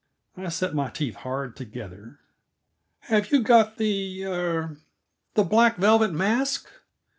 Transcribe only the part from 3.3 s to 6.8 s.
you got the er the black velvet mask?"